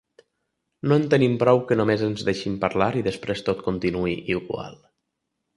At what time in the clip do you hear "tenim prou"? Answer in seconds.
1.11-1.61